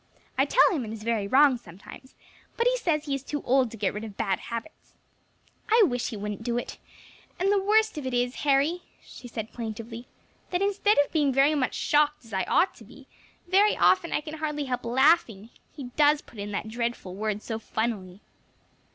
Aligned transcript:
I 0.35 0.45
tell 0.45 0.71
him 0.71 0.83
it 0.83 0.91
is 0.91 1.03
very 1.03 1.27
wrong 1.27 1.57
sometimes, 1.59 2.15
but 2.57 2.65
he 2.65 2.75
says 2.75 3.05
he 3.05 3.13
is 3.13 3.21
too 3.21 3.43
old 3.43 3.69
to 3.69 3.77
get 3.77 3.93
rid 3.93 4.03
of 4.03 4.17
bad 4.17 4.39
habits. 4.39 4.93
I 5.69 5.83
wish 5.85 6.09
he 6.09 6.17
wouldn't 6.17 6.41
do 6.41 6.57
it; 6.57 6.79
and 7.39 7.51
the 7.51 7.61
worst 7.61 7.99
of 7.99 8.07
it 8.07 8.13
is, 8.15 8.37
Harry," 8.37 8.81
she 9.03 9.27
said 9.27 9.53
plaintively, 9.53 10.07
"that 10.49 10.59
instead 10.63 10.97
of 11.05 11.11
being 11.11 11.31
very 11.31 11.53
much 11.53 11.75
shocked, 11.75 12.25
as 12.25 12.33
I 12.33 12.45
ought 12.45 12.73
to 12.77 12.83
be, 12.83 13.05
very 13.47 13.77
often 13.77 14.11
I 14.11 14.21
can 14.21 14.39
hardly 14.39 14.63
help 14.65 14.85
laughing, 14.85 15.51
he 15.71 15.91
does 15.95 16.23
put 16.23 16.39
in 16.39 16.49
that 16.51 16.67
dreadful 16.67 17.13
word 17.13 17.43
so 17.43 17.59
funnily." 17.59 18.21